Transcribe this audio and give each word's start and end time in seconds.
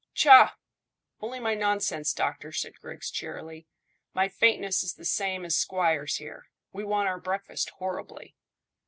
"Tchah! 0.15 0.55
Only 1.19 1.39
my 1.39 1.53
nonsense, 1.53 2.11
doctor," 2.11 2.51
said 2.51 2.79
Griggs 2.81 3.11
cheerily. 3.11 3.67
"My 4.15 4.29
faintness 4.29 4.81
is 4.81 4.95
the 4.95 5.05
same 5.05 5.45
as 5.45 5.55
squire's 5.55 6.15
here. 6.15 6.49
We 6.73 6.83
want 6.83 7.07
our 7.07 7.19
breakfast 7.19 7.69
horribly." 7.77 8.35